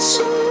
[0.00, 0.43] so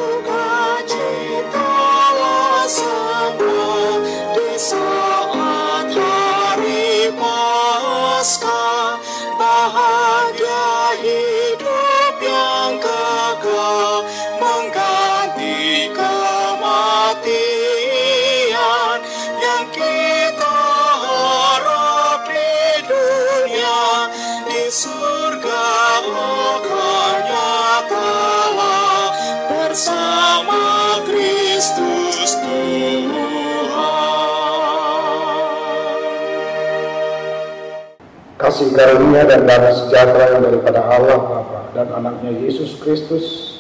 [38.54, 43.58] Kasih karunia dan damai sejahtera yang daripada Allah Bapa dan anaknya Yesus Kristus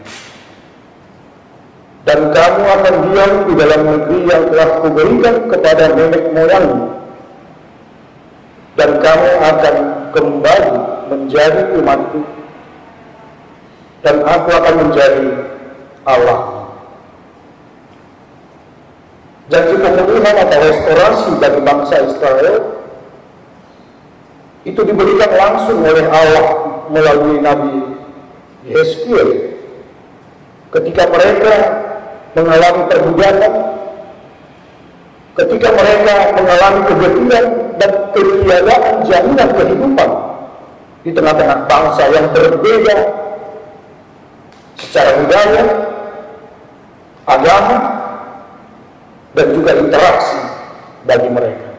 [2.08, 6.88] Dan kamu akan diam di dalam negeri yang telah kuberikan kepada nenek moyangmu.
[8.80, 9.76] Dan kamu akan
[10.16, 10.74] kembali
[11.12, 12.20] menjadi umatku.
[14.04, 15.28] Dan aku akan menjadi
[16.08, 16.40] Allah.
[19.52, 22.73] Janji pemulihan atau restorasi bagi bangsa Israel
[24.64, 26.48] itu diberikan langsung oleh Allah
[26.88, 28.00] melalui Nabi
[28.68, 29.60] Yeskiel
[30.72, 31.56] ketika mereka
[32.34, 33.54] mengalami perbudakan
[35.34, 37.46] ketika mereka mengalami kegetiran
[37.82, 40.10] dan ketiadaan jaminan kehidupan
[41.04, 42.98] di tengah-tengah bangsa yang berbeda
[44.80, 45.64] secara budaya,
[47.28, 47.78] agama,
[49.34, 50.40] dan juga interaksi
[51.04, 51.73] bagi mereka.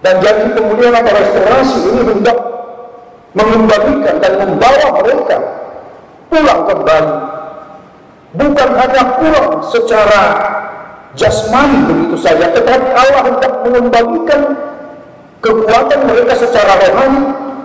[0.00, 2.38] Dan janji pemulihan atau restorasi ini hendak
[3.36, 5.36] mengembalikan dan membawa mereka
[6.32, 7.14] pulang kembali.
[8.30, 10.22] Bukan hanya pulang secara
[11.18, 14.40] jasmani begitu saja, tetapi Allah hendak mengembalikan
[15.44, 17.22] kekuatan mereka secara rohani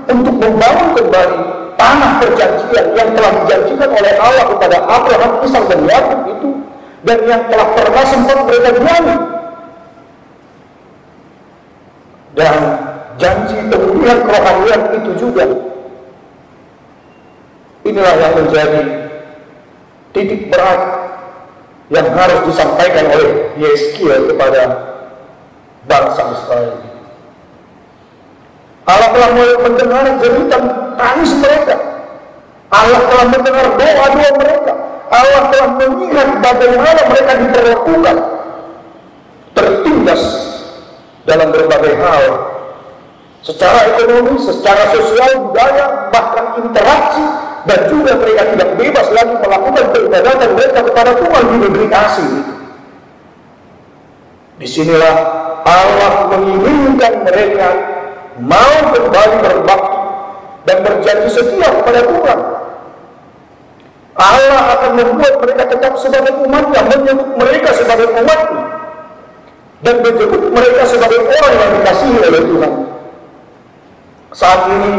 [0.09, 1.37] untuk membangun kembali
[1.75, 6.49] tanah perjanjian yang telah dijanjikan oleh Allah kepada Abraham, Ishak dan Yakub itu
[7.05, 9.15] dan yang telah pernah sempat mereka diami
[12.33, 12.55] dan
[13.21, 15.45] janji pemulihan kerohanian itu juga.
[17.85, 18.81] Inilah yang menjadi
[20.15, 20.81] titik berat
[21.93, 24.61] yang harus disampaikan oleh Yeskiel kepada
[25.85, 26.81] bangsa Israel.
[28.85, 29.31] Allah telah
[29.61, 30.63] mendengar jeritan
[30.97, 31.75] tangis mereka.
[32.73, 34.73] Allah telah mendengar doa-doa mereka.
[35.13, 38.15] Allah telah melihat bagaimana mereka diperlakukan
[39.53, 40.21] tertindas
[41.25, 41.49] dalam
[41.93, 42.23] hal.
[43.45, 47.23] Secara ekonomi, secara sosial, budaya, bahkan interaksi
[47.69, 52.31] dan juga mereka tidak bebas lagi melakukan peribadatan mereka kepada Tuhan di negeri asing.
[54.55, 55.15] Di sinilah
[55.61, 57.67] Allah menginginkan mereka
[58.41, 59.97] mau kembali berbakti
[60.65, 62.39] dan berjanji setia kepada Tuhan.
[64.15, 68.84] Allah akan membuat mereka tetap sebagai umatnya, menyebut mereka sebagai umatnya
[69.85, 72.73] dan menyebut mereka sebagai orang yang dikasihi oleh Tuhan.
[74.33, 74.93] Saat ini,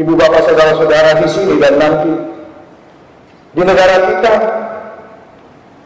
[0.00, 2.12] ibu bapak saudara-saudara di sini dan nanti
[3.52, 4.32] di negara kita,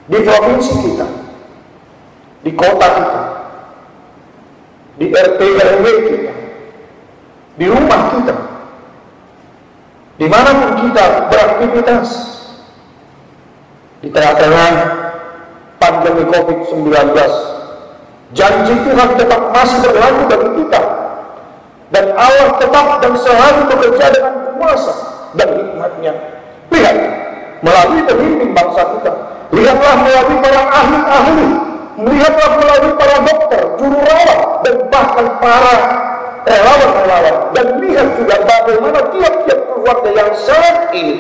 [0.07, 1.07] di provinsi kita,
[2.47, 3.23] di kota kita,
[5.03, 6.33] di RT RW kita,
[7.59, 8.37] di rumah kita,
[10.15, 12.09] di mana pun kita beraktivitas,
[13.99, 14.71] di tengah-tengah
[15.83, 17.58] pandemi COVID-19.
[18.37, 20.81] Janji Tuhan tetap masih berlaku bagi kita.
[21.89, 24.93] Dan Allah tetap dan selalu bekerja dengan kuasa
[25.33, 26.13] dan hikmatnya.
[26.69, 26.97] Lihat,
[27.65, 29.13] melalui pemimpin bangsa kita.
[29.57, 31.49] Lihatlah melalui para ahli-ahli.
[31.99, 35.77] Lihatlah melalui para dokter, juru rawat, dan bahkan para
[36.45, 37.37] relawan-relawan.
[37.57, 41.17] Dan lihat juga bagaimana tiap-tiap keluarga yang saat ini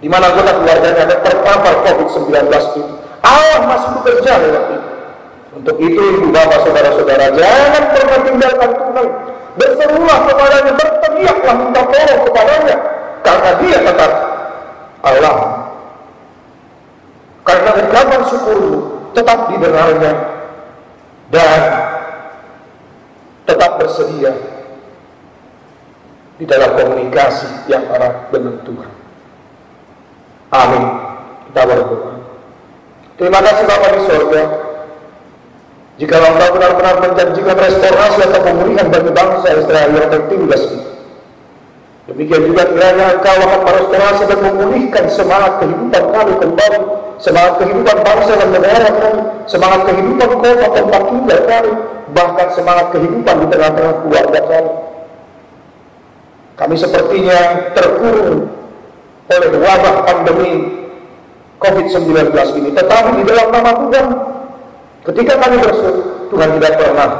[0.00, 2.82] di mana anggota keluarganya ada terpapar COVID-19 itu.
[3.20, 4.89] Allah masih bekerja lewat itu.
[5.50, 9.06] Untuk itu ibu bapak saudara-saudara jangan pernah tinggalkan Tuhan.
[9.58, 12.76] Berserulah kepadanya, berteriaklah minta tolong kepadanya.
[13.20, 14.12] Karena dia tetap
[15.02, 15.36] Allah.
[17.42, 18.78] Karena ucapan syukurmu
[19.10, 20.12] tetap didengarnya.
[21.30, 21.60] Dan
[23.46, 24.34] tetap bersedia
[26.38, 28.90] di dalam komunikasi yang erat dengan Tuhan.
[30.50, 30.84] Amin.
[31.50, 32.12] Kita berdoa.
[33.18, 34.42] Terima kasih Bapak di surga.
[36.00, 40.64] Jika Engkau benar-benar menjanjikan restorasi atau pemulihan bagi bangsa Israel yang tertindas.
[42.08, 46.80] Demikian juga kiranya Engkau akan merestorasi dan memulihkan semangat kehidupan kami kembali,
[47.20, 51.70] semangat kehidupan bangsa dan negara kami, semangat kehidupan kota tempat tinggal kami,
[52.16, 54.72] bahkan semangat kehidupan di tengah-tengah keluarga kami.
[56.56, 57.40] Kami sepertinya
[57.76, 58.48] terkurung
[59.28, 60.52] oleh wabah pandemi
[61.60, 62.70] COVID-19 ini.
[62.72, 64.06] Tetapi di dalam nama Tuhan,
[65.08, 65.96] ketika kami bersyukur,
[66.30, 67.10] Tuhan tidak pernah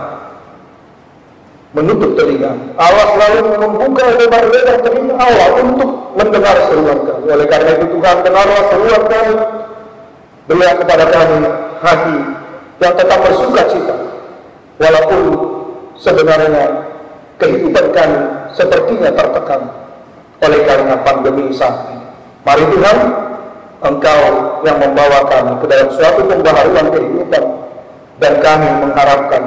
[1.70, 2.50] menutup telinga.
[2.74, 7.24] Allah selalu membuka lebar-lebar telinga Allah untuk mendengar seruan kami.
[7.30, 9.34] Oleh karena itu Tuhan dengarlah seruan kami.
[10.50, 11.36] Berilah kepada kami
[11.78, 12.16] hati
[12.82, 13.96] yang tetap bersuka cita.
[14.82, 15.22] Walaupun
[15.94, 16.64] sebenarnya
[17.38, 18.20] kehidupan kami
[18.56, 19.62] sepertinya tertekan
[20.42, 22.06] oleh karena pandemi saat ini.
[22.40, 22.98] Mari Tuhan,
[23.80, 24.22] Engkau
[24.64, 27.44] yang membawa kami ke dalam suatu pembaharuan kehidupan
[28.20, 29.42] dan kami mengharapkan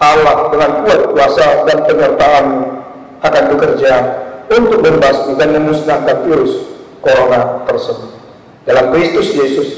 [0.00, 2.46] Allah dengan kuat kuasa dan penyertaan
[3.20, 3.92] akan bekerja
[4.52, 6.68] untuk membasmi dan memusnahkan virus
[7.00, 8.12] corona tersebut.
[8.68, 9.68] Dalam Kristus Yesus,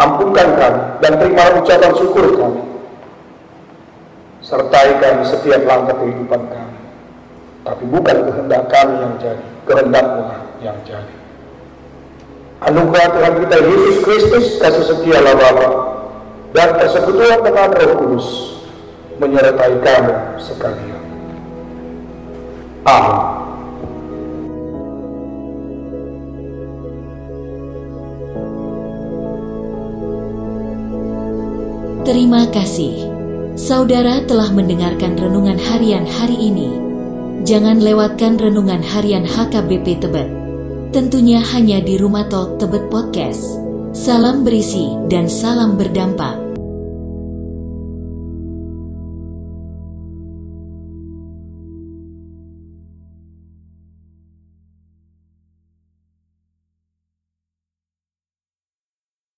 [0.00, 2.62] ampunkan kami dan terima ucapan syukur kami.
[4.44, 6.78] Sertai kami setiap langkah kehidupan kami.
[7.64, 10.22] Tapi bukan kehendak kami yang jadi, kehendakmu
[10.60, 11.14] yang jadi.
[12.64, 15.68] Anugerah Tuhan kita Yesus Kristus, kasih setia Allah Bapa,
[16.54, 18.26] dan persekutuan dengan Roh Kudus
[19.18, 21.02] menyertai kamu sekalian.
[22.86, 23.18] Amin.
[32.04, 33.10] Terima kasih.
[33.58, 36.70] Saudara telah mendengarkan renungan harian hari ini.
[37.48, 40.28] Jangan lewatkan renungan harian HKBP Tebet
[40.94, 43.63] tentunya hanya di Rumah Talk Tebet Podcast.
[43.94, 46.53] Salam berisi dan salam berdampak.